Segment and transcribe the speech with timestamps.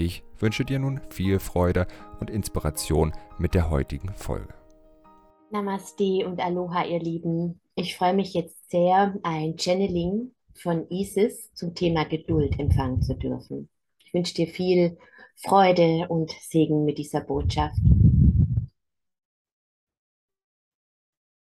[0.00, 1.88] Ich wünsche dir nun viel Freude
[2.20, 4.54] und Inspiration mit der heutigen Folge.
[5.50, 7.60] Namaste und Aloha, ihr Lieben.
[7.74, 13.68] Ich freue mich jetzt sehr, ein Channeling von Isis zum Thema Geduld empfangen zu dürfen.
[14.04, 14.98] Ich wünsche dir viel
[15.34, 17.80] Freude und Segen mit dieser Botschaft.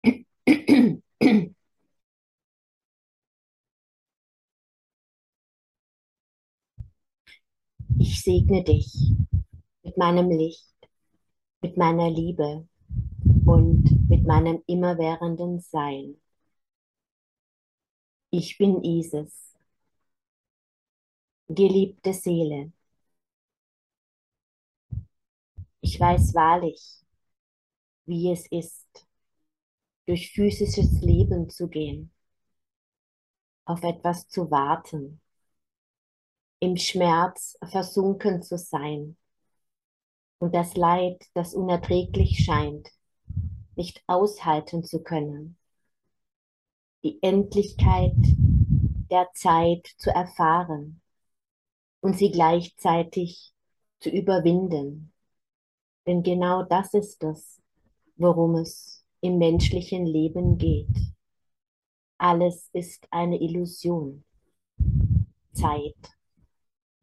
[8.05, 9.13] Ich segne dich
[9.81, 10.75] mit meinem Licht,
[11.61, 12.67] mit meiner Liebe
[13.45, 16.17] und mit meinem immerwährenden Sein.
[18.29, 19.55] Ich bin Isis,
[21.47, 22.73] geliebte Seele.
[25.79, 27.05] Ich weiß wahrlich,
[28.05, 29.07] wie es ist,
[30.07, 32.11] durch physisches Leben zu gehen,
[33.63, 35.21] auf etwas zu warten
[36.63, 39.17] im Schmerz versunken zu sein
[40.39, 42.89] und das Leid, das unerträglich scheint,
[43.75, 45.57] nicht aushalten zu können.
[47.03, 48.15] Die Endlichkeit
[49.11, 51.01] der Zeit zu erfahren
[51.99, 53.51] und sie gleichzeitig
[53.99, 55.11] zu überwinden.
[56.07, 57.61] Denn genau das ist es,
[58.15, 60.95] worum es im menschlichen Leben geht.
[62.17, 64.23] Alles ist eine Illusion.
[65.51, 65.97] Zeit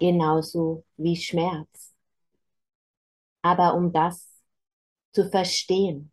[0.00, 1.94] genauso wie Schmerz.
[3.42, 4.28] Aber um das
[5.12, 6.10] zu verstehen,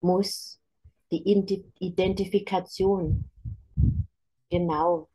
[0.00, 0.60] muss
[1.10, 1.22] die
[1.78, 3.30] Identifikation
[4.50, 5.08] genau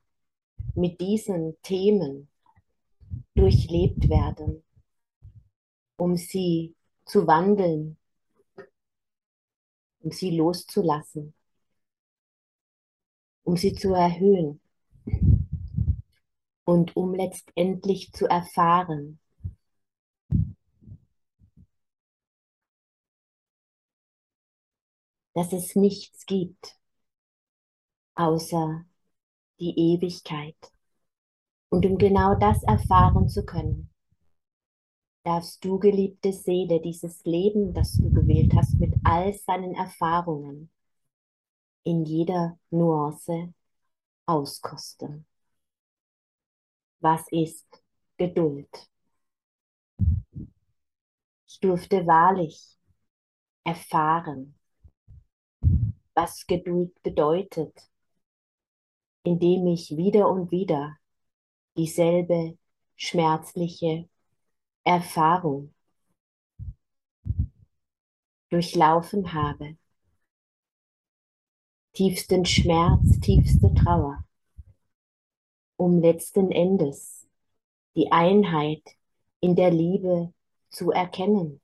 [0.75, 2.27] mit diesen Themen
[3.35, 4.63] durchlebt werden,
[5.97, 7.97] um sie zu wandeln,
[9.99, 11.33] um sie loszulassen,
[13.43, 14.59] um sie zu erhöhen
[16.69, 19.19] und um letztendlich zu erfahren,
[25.33, 26.77] dass es nichts gibt
[28.13, 28.85] außer
[29.59, 30.55] die Ewigkeit.
[31.69, 33.89] Und um genau das erfahren zu können,
[35.23, 40.69] darfst du, geliebte Seele, dieses Leben, das du gewählt hast, mit all seinen Erfahrungen
[41.83, 43.55] in jeder Nuance
[44.27, 45.25] auskosten.
[47.01, 47.65] Was ist
[48.17, 48.89] Geduld?
[51.47, 52.77] Ich durfte wahrlich
[53.63, 54.55] erfahren,
[56.13, 57.89] was Geduld bedeutet,
[59.23, 60.97] indem ich wieder und wieder
[61.77, 62.57] dieselbe
[62.97, 64.09] schmerzliche
[64.83, 65.73] Erfahrung
[68.49, 69.77] durchlaufen habe.
[71.93, 74.25] Tiefsten Schmerz, tiefste Trauer
[75.79, 77.25] um letzten Endes
[77.95, 78.83] die Einheit
[79.39, 80.33] in der Liebe
[80.69, 81.61] zu erkennen.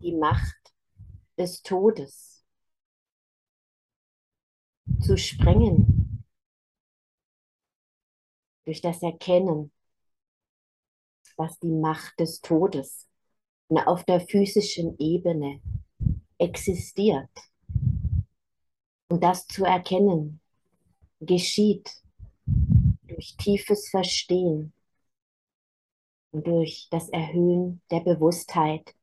[0.00, 0.74] Die Macht
[1.36, 2.44] des Todes
[5.00, 6.24] zu sprengen
[8.64, 9.72] durch das Erkennen,
[11.36, 13.08] dass die Macht des Todes
[13.70, 15.60] auf der physischen Ebene
[16.38, 17.30] existiert.
[19.08, 20.40] Und das zu erkennen,
[21.20, 21.90] geschieht
[23.06, 24.72] durch tiefes Verstehen
[26.32, 28.94] und durch das Erhöhen der Bewusstheit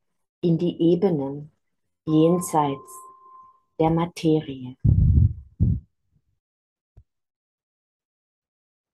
[0.41, 1.51] in die Ebenen
[2.06, 2.91] jenseits
[3.79, 4.75] der Materie.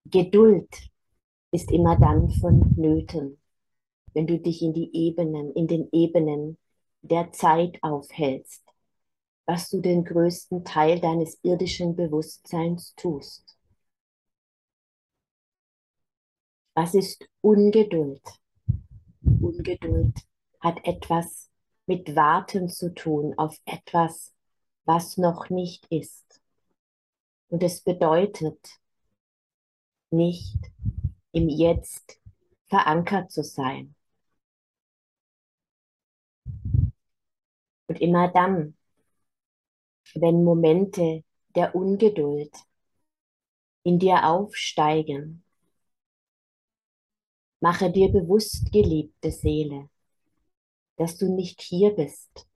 [0.06, 0.70] Geduld
[1.52, 3.38] ist immer dann vonnöten,
[4.14, 6.58] wenn du dich in die Ebenen, in den Ebenen
[7.02, 8.64] der Zeit aufhältst,
[9.50, 13.58] was du den größten Teil deines irdischen Bewusstseins tust.
[16.76, 18.22] Was ist Ungeduld?
[19.24, 20.16] Ungeduld
[20.60, 21.50] hat etwas
[21.88, 24.36] mit Warten zu tun auf etwas,
[24.86, 26.40] was noch nicht ist.
[27.48, 28.80] Und es bedeutet
[30.12, 30.60] nicht
[31.32, 32.22] im Jetzt
[32.68, 33.96] verankert zu sein.
[37.88, 38.76] Und immer dann,
[40.16, 41.24] wenn Momente
[41.56, 42.52] der Ungeduld
[43.84, 45.44] in dir aufsteigen,
[47.62, 49.90] Mache dir bewusst, geliebte Seele,
[50.96, 52.48] dass du nicht hier bist,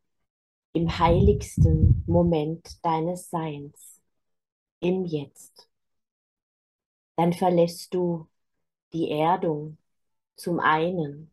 [0.72, 4.02] im heiligsten Moment deines Seins,
[4.80, 5.70] im Jetzt.
[7.18, 8.30] Dann verlässt du
[8.94, 9.78] die Erdung
[10.38, 11.32] zum einen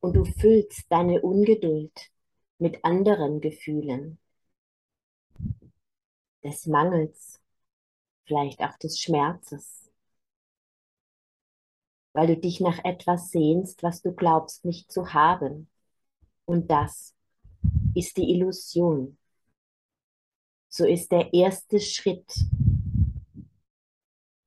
[0.00, 2.10] und du füllst deine Ungeduld
[2.58, 4.18] mit anderen Gefühlen,
[6.42, 7.40] des Mangels,
[8.24, 9.90] vielleicht auch des Schmerzes,
[12.12, 15.68] weil du dich nach etwas sehnst, was du glaubst nicht zu haben.
[16.44, 17.14] Und das
[17.94, 19.18] ist die Illusion.
[20.68, 22.32] So ist der erste Schritt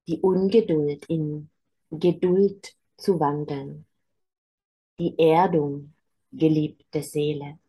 [0.07, 1.49] die Ungeduld in
[1.89, 3.85] Geduld zu wandeln,
[4.99, 5.93] die Erdung,
[6.31, 7.59] geliebte Seele.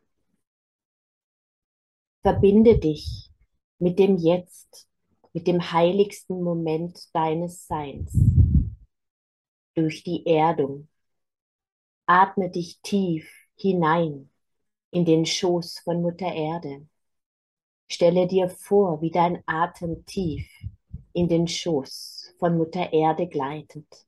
[2.23, 3.33] Verbinde dich
[3.81, 4.89] mit dem Jetzt,
[5.33, 8.17] mit dem heiligsten Moment deines Seins.
[9.75, 10.87] Durch die Erdung.
[12.07, 14.31] Atme dich tief hinein
[14.93, 16.87] in den Schoß von Mutter Erde.
[17.91, 20.49] Stelle dir vor, wie dein Atem tief
[21.13, 24.07] in den Schoß von Mutter Erde gleitet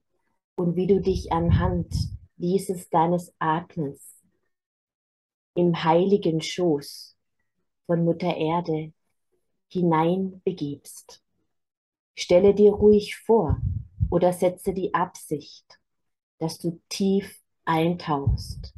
[0.54, 1.92] und wie du dich anhand
[2.36, 4.22] dieses deines Atmens
[5.56, 7.13] im heiligen Schoß
[7.86, 8.92] von Mutter Erde
[9.68, 11.22] hineinbegibst.
[12.16, 13.60] Stelle dir ruhig vor
[14.10, 15.80] oder setze die Absicht,
[16.38, 18.72] dass du tief eintauchst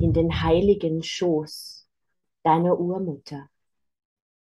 [0.00, 1.86] in den heiligen Schoß
[2.42, 3.48] deiner Urmutter,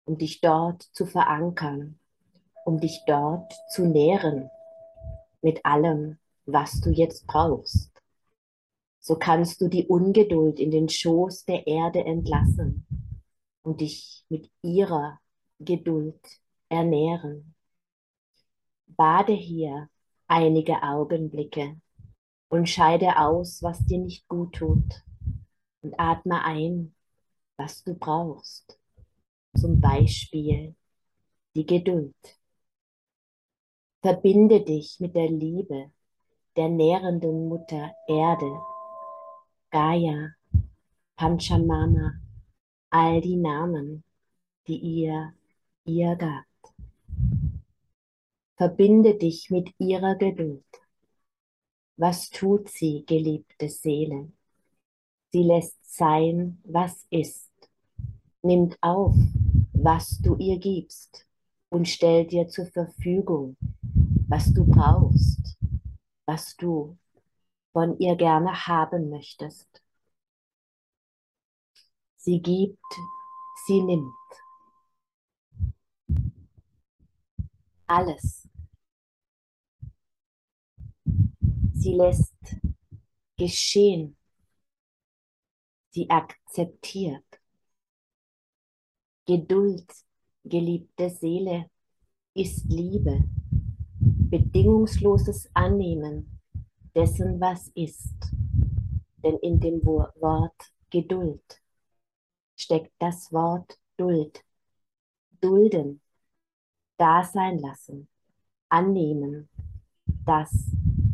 [0.05, 1.99] um dich dort zu verankern,
[2.65, 4.49] um dich dort zu nähren
[5.41, 7.91] mit allem, was du jetzt brauchst.
[8.99, 12.85] So kannst du die Ungeduld in den Schoß der Erde entlassen
[13.67, 15.19] und dich mit ihrer
[15.59, 16.21] Geduld
[16.69, 17.53] ernähren.
[18.85, 19.89] Bade hier
[20.25, 21.75] einige Augenblicke
[22.47, 25.03] und scheide aus, was dir nicht gut tut
[25.81, 26.95] und atme ein,
[27.57, 28.79] was du brauchst.
[29.57, 30.73] Zum Beispiel
[31.53, 32.15] die Geduld.
[34.01, 35.91] Verbinde dich mit der Liebe
[36.55, 38.61] der nährenden Mutter Erde,
[39.71, 40.35] Gaia,
[41.17, 42.13] Panchamama,
[42.89, 44.03] all die Namen,
[44.67, 45.33] die ihr
[45.85, 46.47] ihr gabt.
[48.55, 50.63] Verbinde dich mit ihrer Geduld.
[51.95, 54.31] Was tut sie, geliebte Seele?
[55.31, 57.51] Sie lässt sein, was ist,
[58.41, 59.15] nimmt auf,
[59.73, 61.25] was du ihr gibst
[61.69, 63.57] und stellt dir zur Verfügung,
[64.27, 65.57] was du brauchst,
[66.25, 66.97] was du
[67.73, 69.81] von ihr gerne haben möchtest.
[72.27, 72.77] Sie gibt,
[73.67, 74.13] sie nimmt.
[77.87, 78.49] alles.
[81.73, 82.35] Sie lässt
[83.37, 84.17] geschehen.
[85.91, 87.23] Sie akzeptiert.
[89.25, 89.89] Geduld,
[90.43, 91.69] geliebte Seele,
[92.33, 93.23] ist Liebe,
[94.01, 96.41] bedingungsloses Annehmen
[96.93, 98.33] dessen, was ist.
[99.23, 101.61] Denn in dem Wort Geduld
[102.67, 104.43] steckt das Wort Duld.
[105.39, 106.01] Dulden,
[106.97, 108.09] da sein lassen,
[108.67, 109.47] annehmen,
[110.25, 110.51] das,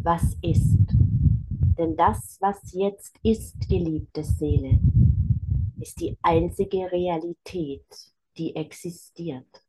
[0.02, 0.80] was ist.
[1.78, 4.80] Denn das, was jetzt ist, geliebte Seele,
[5.80, 7.86] ist die einzige Realität,
[8.36, 9.64] die existiert,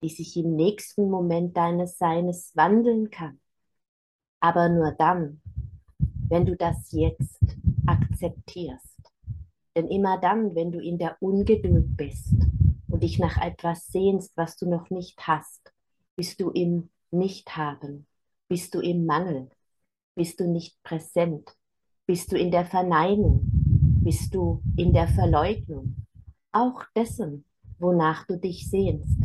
[0.00, 3.40] die sich im nächsten Moment deines Seines wandeln kann.
[4.38, 5.40] Aber nur dann,
[6.28, 7.40] wenn du das jetzt
[7.84, 8.87] akzeptierst.
[9.76, 12.34] Denn immer dann, wenn du in der Ungeduld bist,
[12.88, 15.72] und dich nach etwas sehnst, was du noch nicht hast,
[16.16, 18.06] bist du im Nichthaben,
[18.48, 19.50] bist du im Mangel,
[20.14, 21.54] bist du nicht präsent,
[22.06, 23.42] bist du in der Verneinung,
[24.02, 25.94] bist du in der Verleugnung,
[26.50, 27.44] auch dessen,
[27.78, 29.20] wonach du dich sehnst.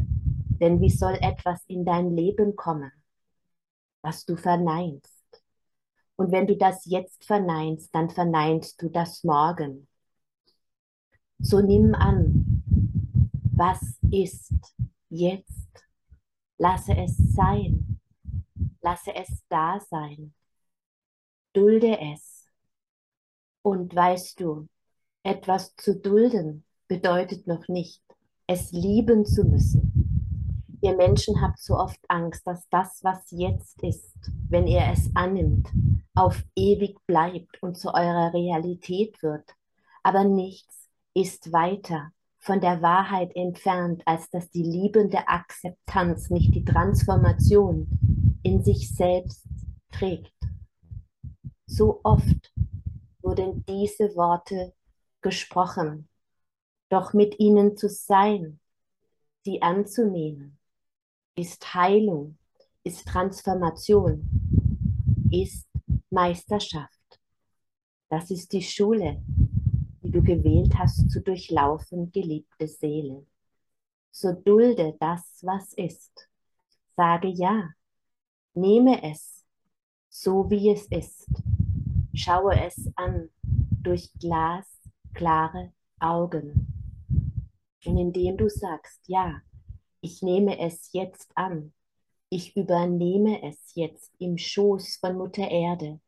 [0.60, 2.92] Denn wie soll etwas in dein Leben kommen,
[4.02, 5.24] was du verneinst?
[6.16, 9.88] Und wenn du das jetzt verneinst, dann verneinst du das Morgen.
[11.46, 12.64] So nimm an,
[13.52, 14.54] was ist
[15.10, 15.84] jetzt?
[16.58, 18.00] Lasse es sein.
[18.82, 20.34] Lasse es da sein.
[21.52, 22.48] Dulde es.
[23.62, 24.70] Und weißt du,
[25.24, 28.02] etwas zu dulden bedeutet noch nicht,
[28.48, 30.80] es lieben zu müssen.
[30.82, 35.68] Ihr Menschen habt so oft Angst, dass das, was jetzt ist, wenn ihr es annimmt,
[36.16, 39.56] auf ewig bleibt und zu eurer Realität wird.
[40.04, 40.83] Aber nichts
[41.13, 47.88] ist weiter von der Wahrheit entfernt, als dass die liebende Akzeptanz nicht die Transformation
[48.43, 49.48] in sich selbst
[49.91, 50.34] trägt.
[51.65, 52.53] So oft
[53.22, 54.74] wurden diese Worte
[55.22, 56.10] gesprochen,
[56.89, 58.60] doch mit ihnen zu sein,
[59.46, 60.58] sie anzunehmen,
[61.36, 62.38] ist Heilung,
[62.84, 64.29] ist Transformation,
[65.32, 65.67] ist
[66.10, 67.00] Meisterschaft.
[68.10, 69.24] Das ist die Schule,
[70.13, 73.25] du gewählt hast zu durchlaufen, geliebte Seele.
[74.12, 76.29] So dulde das, was ist.
[76.96, 77.70] Sage ja.
[78.53, 79.43] Nehme es,
[80.10, 81.27] so wie es ist.
[82.13, 83.29] Schaue es an
[83.82, 86.67] durch glasklare Augen.
[87.84, 89.41] Und indem du sagst, ja,
[90.01, 91.74] ich nehme es jetzt an,
[92.29, 96.00] ich übernehme es jetzt im Schoß von Mutter Erde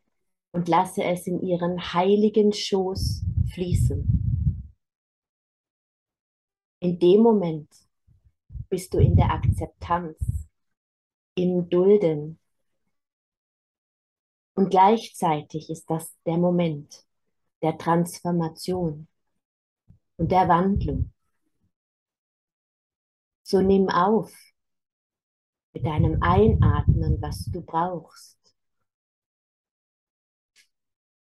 [0.52, 4.62] und lasse es in ihren heiligen Schoß fließen.
[6.80, 7.70] In dem Moment
[8.68, 10.18] bist du in der Akzeptanz,
[11.36, 12.38] im Dulden.
[14.56, 17.06] Und gleichzeitig ist das der Moment
[17.62, 19.08] der Transformation
[20.18, 21.12] und der Wandlung.
[23.44, 24.34] So nimm auf
[25.74, 28.38] mit deinem Einatmen, was du brauchst.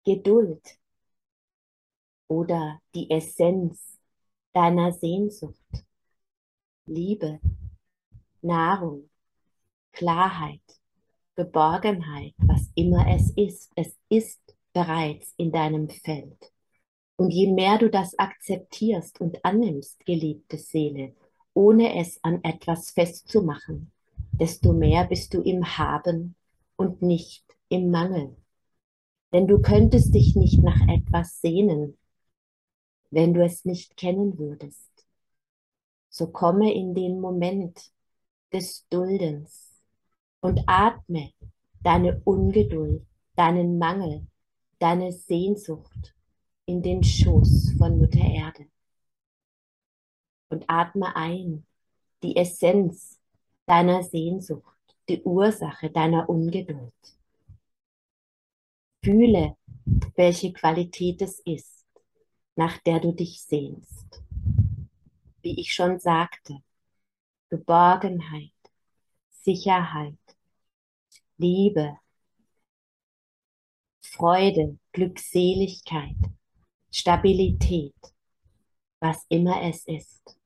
[0.03, 0.79] Geduld
[2.33, 3.99] oder die Essenz
[4.53, 5.85] deiner Sehnsucht.
[6.87, 7.39] Liebe,
[8.41, 9.09] Nahrung,
[9.91, 10.61] Klarheit,
[11.35, 13.71] Geborgenheit, was immer es ist.
[13.75, 14.41] Es ist
[14.73, 16.51] bereits in deinem Feld.
[17.17, 21.13] Und je mehr du das akzeptierst und annimmst, geliebte Seele,
[21.53, 23.91] ohne es an etwas festzumachen,
[24.31, 26.35] desto mehr bist du im Haben
[26.77, 28.35] und nicht im Mangel.
[29.31, 31.95] Denn du könntest dich nicht nach etwas sehnen,
[33.13, 34.89] wenn du es nicht kennen würdest.
[36.10, 37.91] So komme in den Moment
[38.51, 39.82] des Duldens
[40.41, 41.32] und atme
[41.82, 43.05] deine Ungeduld,
[43.36, 44.25] deinen Mangel,
[44.79, 46.15] deine Sehnsucht
[46.65, 48.65] in den Schoß von Mutter Erde.
[50.50, 51.65] Und atme ein
[52.24, 53.20] die Essenz
[53.65, 56.93] deiner Sehnsucht, die Ursache deiner Ungeduld.
[59.03, 59.58] Fühle,
[60.15, 61.82] welche Qualität es ist,
[62.55, 64.22] nach der du dich sehnst.
[65.41, 66.60] Wie ich schon sagte,
[67.50, 68.51] Geborgenheit,
[69.29, 70.17] Sicherheit,
[71.38, 71.98] Liebe,
[74.01, 76.15] Freude, Glückseligkeit,
[76.91, 77.95] Stabilität,
[79.00, 80.38] was immer es ist.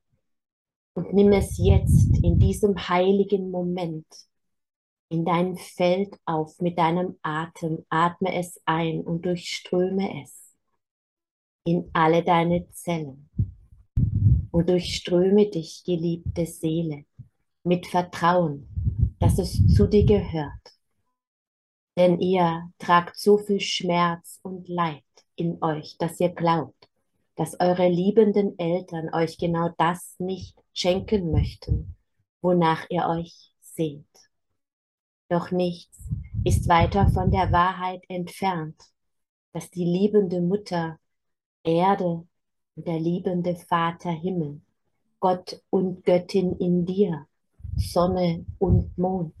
[0.94, 4.06] Und nimm es jetzt in diesem heiligen Moment
[5.10, 7.86] in dein Feld auf mit deinem Atem.
[7.88, 10.47] Atme es ein und durchströme es
[11.68, 13.28] in alle deine Zellen.
[14.50, 17.04] Und durchströme dich, geliebte Seele,
[17.62, 18.66] mit Vertrauen,
[19.18, 20.78] dass es zu dir gehört.
[21.98, 25.04] Denn ihr tragt so viel Schmerz und Leid
[25.36, 26.88] in euch, dass ihr glaubt,
[27.36, 31.96] dass eure liebenden Eltern euch genau das nicht schenken möchten,
[32.40, 34.06] wonach ihr euch sehnt.
[35.28, 35.98] Doch nichts
[36.44, 38.82] ist weiter von der Wahrheit entfernt,
[39.52, 40.98] dass die liebende Mutter
[41.62, 42.26] Erde
[42.76, 44.60] und der liebende Vater Himmel,
[45.20, 47.26] Gott und Göttin in dir,
[47.76, 49.34] Sonne und Mond,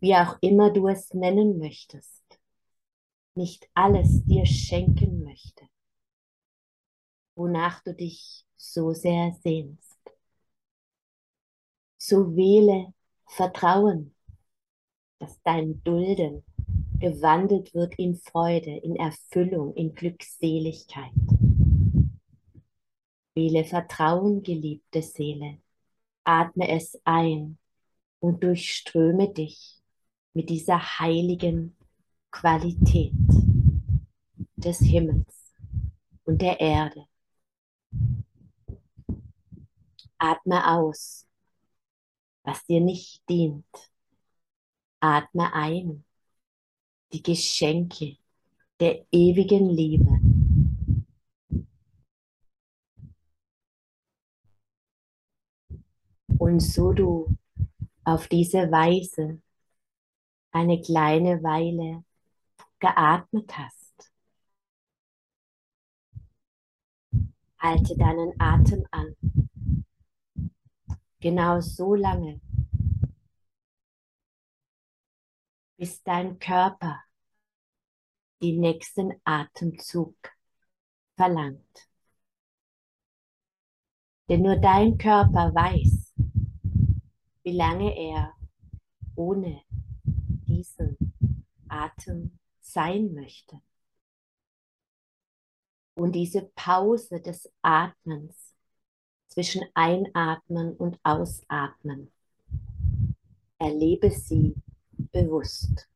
[0.00, 2.22] wie auch immer du es nennen möchtest,
[3.34, 5.66] nicht alles dir schenken möchte,
[7.34, 9.98] wonach du dich so sehr sehnst.
[11.98, 12.92] So wähle
[13.26, 14.14] Vertrauen,
[15.18, 16.44] dass dein Dulden
[17.02, 21.12] gewandelt wird in Freude, in Erfüllung, in Glückseligkeit.
[23.34, 25.58] Wähle Vertrauen, geliebte Seele.
[26.24, 27.58] Atme es ein
[28.20, 29.82] und durchströme dich
[30.32, 31.76] mit dieser heiligen
[32.30, 33.12] Qualität
[34.56, 35.52] des Himmels
[36.24, 37.04] und der Erde.
[40.18, 41.26] Atme aus
[42.44, 43.64] was dir nicht dient.
[45.00, 46.04] Atme ein
[47.12, 48.16] die Geschenke
[48.80, 50.18] der ewigen Liebe.
[56.38, 57.36] Und so du
[58.04, 59.40] auf diese Weise
[60.50, 62.04] eine kleine Weile
[62.80, 64.12] geatmet hast,
[67.58, 69.14] halte deinen Atem an
[71.22, 72.40] Genau so lange,
[75.82, 77.02] bis dein Körper
[78.40, 80.14] den nächsten Atemzug
[81.16, 81.88] verlangt.
[84.28, 86.14] Denn nur dein Körper weiß,
[87.42, 88.32] wie lange er
[89.16, 89.60] ohne
[90.04, 90.96] diesen
[91.66, 93.60] Atem sein möchte.
[95.94, 98.54] Und diese Pause des Atmens
[99.26, 102.12] zwischen Einatmen und Ausatmen,
[103.58, 104.54] erlebe sie
[105.12, 105.88] bewusst.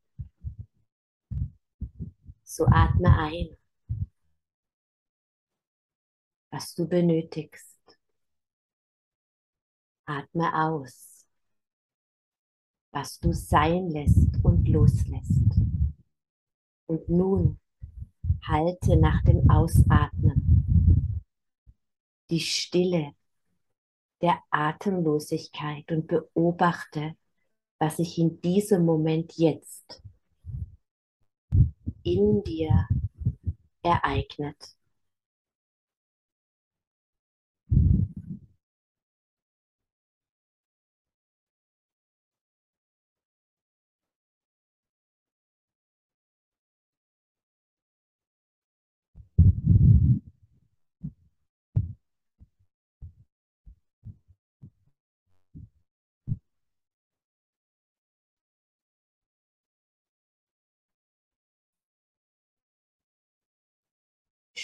[2.45, 3.57] So atme ein,
[6.51, 7.99] was du benötigst.
[10.07, 11.27] Atme aus,
[12.93, 15.61] was du sein lässt und loslässt.
[16.87, 17.59] Und nun
[18.45, 21.23] halte nach dem Ausatmen
[22.31, 23.13] die Stille
[24.23, 27.17] der Atemlosigkeit und beobachte,
[27.79, 30.03] was sich in diesem Moment jetzt
[32.03, 32.89] in dir
[33.83, 34.57] ereignet.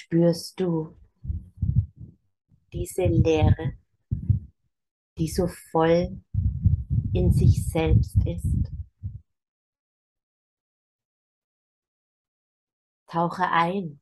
[0.02, 0.96] Spürst du
[2.72, 3.78] diese Leere,
[5.16, 6.20] die so voll
[7.12, 8.72] in sich selbst ist.
[13.06, 14.00] Tauche ein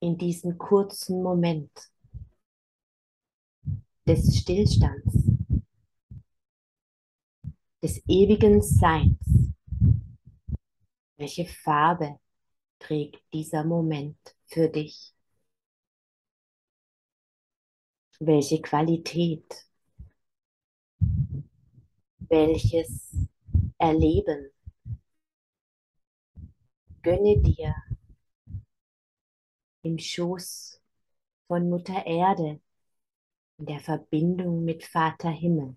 [0.00, 1.72] in diesen kurzen Moment
[4.06, 5.12] des Stillstands,
[7.82, 9.18] des ewigen Seins.
[11.16, 12.20] Welche Farbe
[12.78, 15.14] trägt dieser Moment für dich?
[18.18, 19.66] Welche Qualität?
[22.18, 23.14] Welches
[23.78, 24.50] Erleben?
[27.02, 27.74] Gönne dir
[29.82, 30.80] im Schoß
[31.46, 32.60] von Mutter Erde,
[33.58, 35.76] in der Verbindung mit Vater Himmel,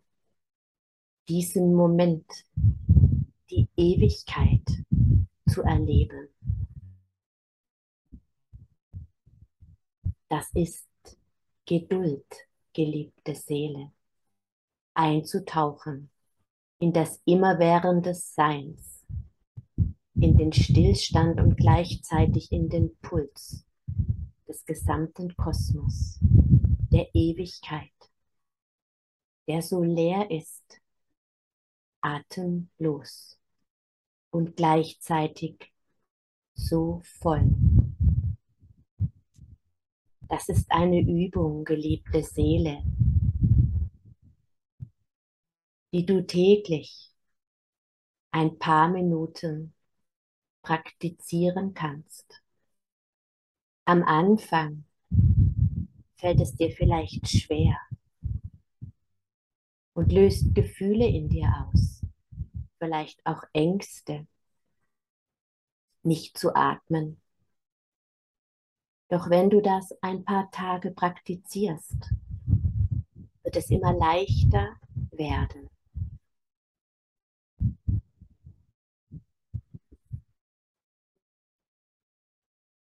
[1.28, 2.26] diesen Moment,
[3.52, 4.66] die Ewigkeit
[5.48, 6.30] zu erleben.
[10.30, 10.88] Das ist
[11.66, 12.26] Geduld,
[12.74, 13.92] geliebte Seele,
[14.94, 16.12] einzutauchen
[16.78, 19.04] in das immerwährende Seins,
[20.14, 23.66] in den Stillstand und gleichzeitig in den Puls
[24.48, 27.92] des gesamten Kosmos, der Ewigkeit,
[29.48, 30.80] der so leer ist,
[32.02, 33.40] atemlos
[34.30, 35.74] und gleichzeitig
[36.54, 37.50] so voll.
[40.30, 42.84] Das ist eine Übung, geliebte Seele,
[45.92, 47.12] die du täglich
[48.30, 49.74] ein paar Minuten
[50.62, 52.44] praktizieren kannst.
[53.86, 54.86] Am Anfang
[56.18, 57.80] fällt es dir vielleicht schwer
[59.94, 62.06] und löst Gefühle in dir aus,
[62.78, 64.28] vielleicht auch Ängste,
[66.04, 67.20] nicht zu atmen
[69.10, 72.14] doch wenn du das ein paar Tage praktizierst,
[73.44, 74.78] wird es immer leichter
[75.12, 75.68] werden.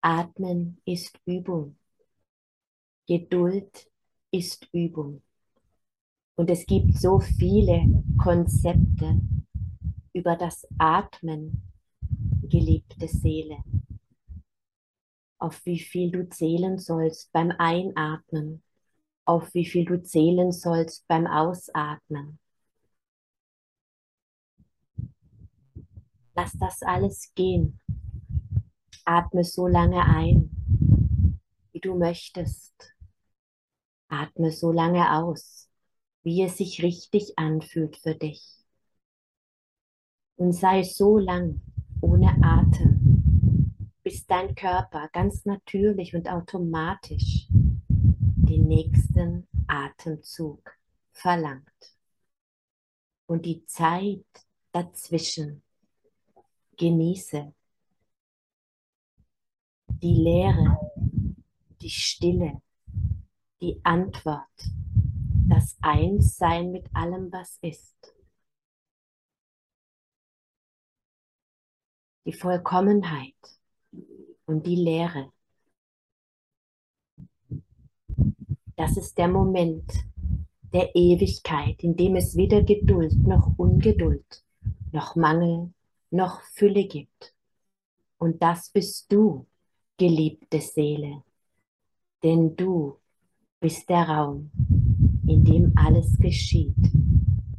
[0.01, 1.77] Atmen ist Übung.
[3.07, 3.89] Geduld
[4.31, 5.21] ist Übung.
[6.35, 9.21] Und es gibt so viele Konzepte
[10.13, 11.63] über das Atmen,
[12.43, 13.63] geliebte Seele
[15.39, 18.63] auf wie viel du zählen sollst beim Einatmen,
[19.25, 22.39] auf wie viel du zählen sollst beim Ausatmen.
[26.35, 27.79] Lass das alles gehen.
[29.05, 30.51] Atme so lange ein,
[31.71, 32.73] wie du möchtest.
[34.09, 35.69] Atme so lange aus,
[36.23, 38.43] wie es sich richtig anfühlt für dich.
[40.35, 41.61] Und sei so lang
[42.01, 42.96] ohne Atem
[44.07, 50.77] bis dein Körper ganz natürlich und automatisch den nächsten Atemzug
[51.11, 51.97] verlangt.
[53.25, 54.23] Und die Zeit
[54.71, 55.61] dazwischen
[56.77, 57.53] genieße.
[59.89, 60.77] Die Leere,
[61.81, 62.61] die Stille,
[63.61, 64.71] die Antwort,
[65.49, 68.15] das Einssein mit allem, was ist.
[72.23, 73.35] Die Vollkommenheit
[74.47, 75.31] und die Leere.
[78.75, 79.91] Das ist der Moment
[80.73, 84.43] der Ewigkeit, in dem es weder Geduld noch Ungeduld,
[84.91, 85.71] noch Mangel
[86.11, 87.33] noch Fülle gibt.
[88.17, 89.45] Und das bist du,
[89.97, 91.23] geliebte Seele,
[92.23, 92.97] denn du
[93.59, 94.51] bist der Raum,
[95.27, 96.75] in dem alles geschieht,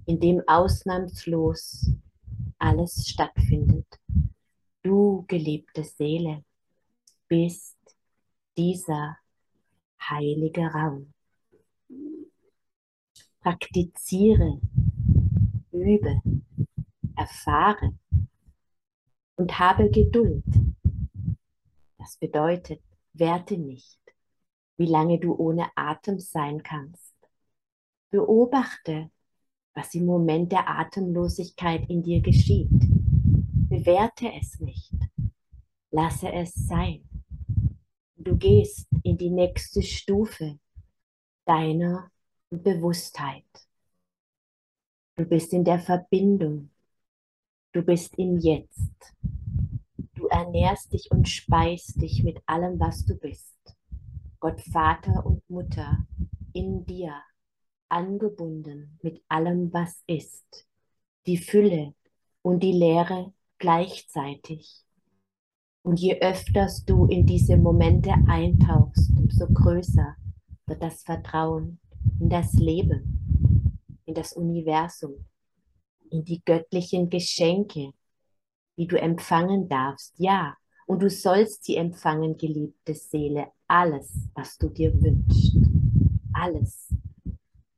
[0.06, 1.90] in dem ausnahmslos
[2.58, 3.86] alles stattfindet.
[4.82, 6.44] Du, geliebte Seele,
[7.28, 7.76] bist
[8.56, 9.18] dieser
[10.00, 11.12] heilige Raum.
[13.40, 14.60] Praktiziere,
[15.70, 16.22] übe,
[17.16, 17.94] erfahre
[19.36, 20.44] und habe Geduld.
[21.98, 24.00] Das bedeutet, werte nicht,
[24.76, 27.14] wie lange du ohne Atem sein kannst.
[28.10, 29.10] Beobachte,
[29.74, 32.70] was im Moment der Atemlosigkeit in dir geschieht.
[33.68, 34.94] Bewerte es nicht.
[35.90, 37.07] Lasse es sein.
[38.20, 40.58] Du gehst in die nächste Stufe
[41.44, 42.10] deiner
[42.50, 43.44] Bewusstheit.
[45.14, 46.70] Du bist in der Verbindung.
[47.72, 49.14] Du bist im Jetzt.
[50.14, 53.54] Du ernährst dich und speist dich mit allem, was du bist.
[54.40, 56.04] Gott Vater und Mutter
[56.52, 57.14] in dir,
[57.88, 60.66] angebunden mit allem, was ist.
[61.26, 61.94] Die Fülle
[62.42, 64.87] und die Leere gleichzeitig.
[65.88, 70.16] Und je öfters du in diese Momente eintauchst, umso größer
[70.66, 71.80] wird das Vertrauen
[72.20, 75.24] in das Leben, in das Universum,
[76.10, 77.92] in die göttlichen Geschenke,
[78.76, 80.12] die du empfangen darfst.
[80.18, 85.56] Ja, und du sollst sie empfangen, geliebte Seele, alles, was du dir wünschst.
[86.34, 86.94] Alles.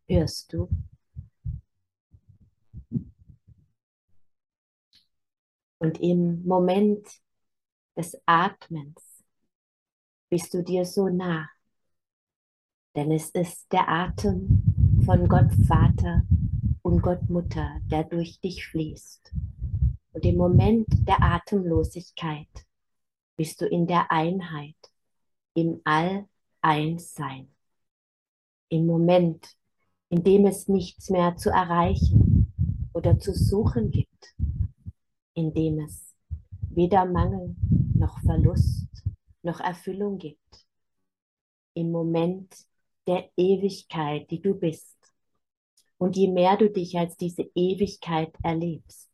[0.08, 0.68] Hörst du?
[5.78, 7.06] Und im Moment
[7.96, 9.24] des Atmens
[10.28, 11.48] bist du dir so nah,
[12.94, 14.62] denn es ist der Atem
[15.04, 16.22] von Gott Vater
[16.82, 19.32] und Gott Mutter, der durch dich fließt.
[20.12, 22.48] Und im Moment der Atemlosigkeit
[23.36, 24.76] bist du in der Einheit,
[25.54, 27.48] im All-Eins-Sein.
[28.68, 29.56] Im Moment,
[30.08, 32.52] in dem es nichts mehr zu erreichen
[32.92, 34.34] oder zu suchen gibt,
[35.34, 36.14] in dem es
[36.70, 37.56] weder Mangel
[38.00, 38.88] noch Verlust
[39.42, 40.66] noch Erfüllung gibt.
[41.74, 42.54] Im Moment
[43.06, 44.96] der Ewigkeit, die du bist.
[45.98, 49.10] Und je mehr du dich als diese Ewigkeit erlebst,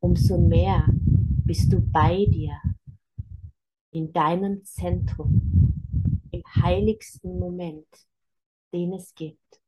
[0.00, 0.86] umso mehr
[1.44, 2.56] bist du bei dir,
[3.92, 7.88] in deinem Zentrum, im heiligsten Moment,
[8.72, 9.60] den es gibt,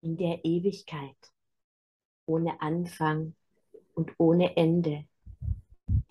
[0.00, 1.16] in der Ewigkeit,
[2.26, 3.34] ohne Anfang
[3.94, 5.06] und ohne Ende,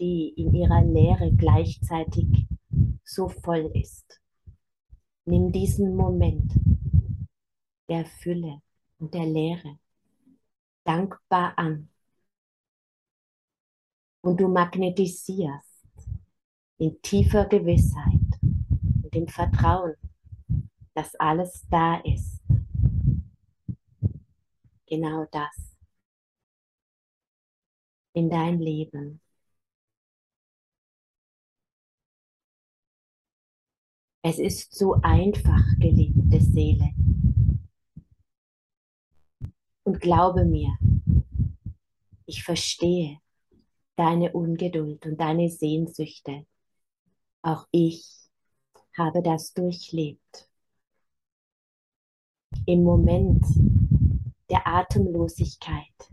[0.04, 2.46] die in ihrer Leere gleichzeitig
[3.06, 4.20] so voll ist.
[5.24, 6.52] Nimm diesen Moment
[7.88, 8.62] der Fülle
[9.00, 9.80] und der Leere
[10.84, 11.88] dankbar an
[14.22, 15.86] und du magnetisierst
[16.80, 19.96] in tiefer Gewissheit und im Vertrauen,
[20.94, 22.42] dass alles da ist.
[24.86, 25.78] Genau das
[28.14, 29.23] in dein Leben.
[34.26, 36.92] Es ist so einfach, geliebte Seele.
[39.84, 40.78] Und glaube mir,
[42.26, 43.20] ich verstehe
[43.98, 46.46] deine Ungeduld und deine Sehnsüchte.
[47.42, 48.08] Auch ich
[48.98, 50.50] habe das durchlebt.
[52.66, 53.46] Im Moment
[54.50, 56.10] der Atemlosigkeit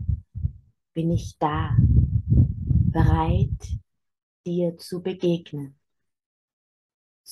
[0.93, 1.77] bin ich da,
[2.27, 3.79] bereit,
[4.45, 5.80] dir zu begegnen.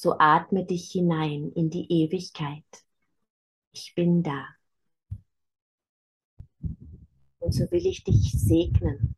[0.02, 2.86] So atme dich hinein in die Ewigkeit.
[3.74, 4.48] Ich bin da.
[7.40, 9.18] Und so will ich dich segnen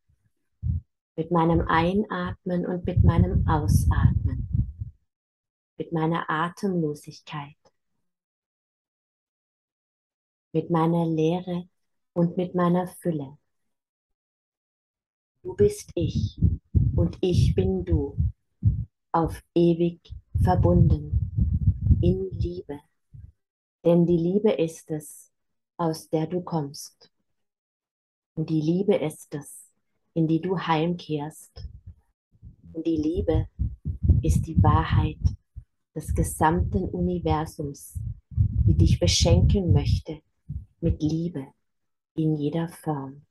[1.15, 4.48] mit meinem Einatmen und mit meinem Ausatmen,
[5.78, 7.62] mit meiner Atemlosigkeit,
[10.52, 11.70] mit meiner Leere
[12.13, 13.38] und mit meiner Fülle.
[15.44, 16.41] Du bist ich
[16.96, 18.17] und ich bin du,
[19.12, 21.32] auf ewig verbunden,
[22.02, 22.80] in Liebe.
[23.86, 25.32] Denn die Liebe ist es,
[25.78, 27.12] aus der du kommst.
[28.36, 29.70] Und die Liebe ist es,
[30.14, 31.68] in die du heimkehrst.
[32.74, 33.48] Und die Liebe
[34.22, 35.20] ist die Wahrheit
[35.94, 38.00] des gesamten Universums,
[38.30, 40.22] die dich beschenken möchte
[40.80, 41.48] mit Liebe
[42.16, 43.26] in jeder Form.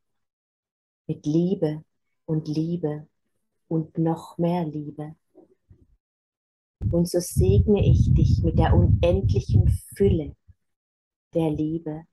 [1.07, 1.85] Mit Liebe
[2.27, 3.09] und Liebe
[3.68, 5.14] und noch mehr Liebe.
[6.90, 10.35] Und so segne ich dich mit der unendlichen Fülle
[11.35, 12.05] der Liebe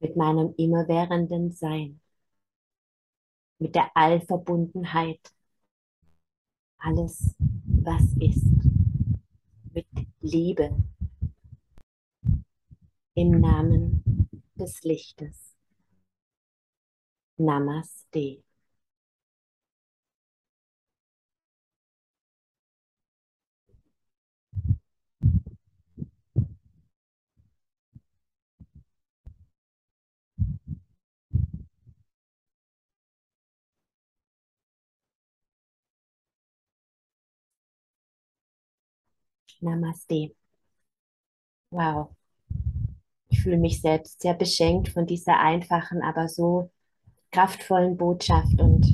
[0.00, 2.00] mit meinem immerwährenden Sein.
[3.58, 5.34] mit der Allverbundenheit.
[6.76, 8.44] Alles, was ist,
[9.72, 9.86] mit
[10.20, 10.76] Liebe.
[13.14, 15.56] Im Namen des Lichtes.
[17.38, 18.42] Namaste.
[39.60, 40.34] Namaste.
[41.70, 42.10] Wow.
[43.28, 46.70] Ich fühle mich selbst sehr beschenkt von dieser einfachen, aber so
[47.32, 48.86] kraftvollen Botschaft und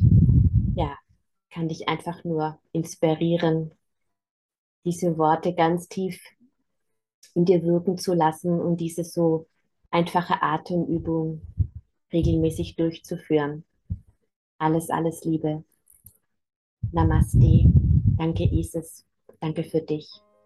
[0.74, 0.96] ja,
[1.50, 3.72] kann dich einfach nur inspirieren,
[4.84, 6.22] diese Worte ganz tief
[7.34, 9.46] in dir wirken zu lassen und diese so
[9.90, 11.42] einfache Atemübung
[12.12, 13.64] regelmäßig durchzuführen.
[14.58, 15.64] Alles, alles Liebe.
[16.92, 17.64] Namaste.
[18.16, 19.04] Danke, Isis.
[19.40, 20.22] Danke für dich.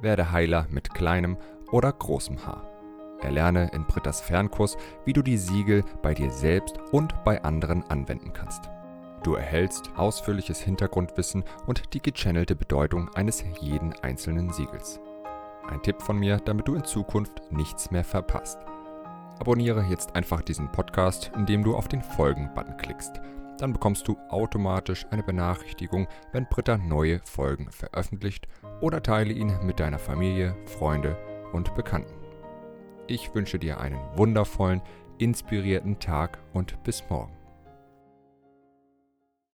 [0.00, 1.36] Werde Heiler mit kleinem
[1.70, 2.68] oder großem Haar.
[3.20, 8.32] Erlerne in Brittas Fernkurs, wie du die Siegel bei dir selbst und bei anderen anwenden
[8.32, 8.70] kannst.
[9.24, 15.00] Du erhältst ausführliches Hintergrundwissen und die gechannelte Bedeutung eines jeden einzelnen Siegels.
[15.68, 18.58] Ein Tipp von mir, damit du in Zukunft nichts mehr verpasst.
[19.40, 23.20] Abonniere jetzt einfach diesen Podcast, indem du auf den Folgen-Button klickst.
[23.58, 28.46] Dann bekommst du automatisch eine Benachrichtigung, wenn Britta neue Folgen veröffentlicht
[28.80, 31.16] oder teile ihn mit deiner Familie, Freunde
[31.52, 32.14] und Bekannten.
[33.08, 34.82] Ich wünsche dir einen wundervollen,
[35.18, 37.37] inspirierten Tag und bis morgen.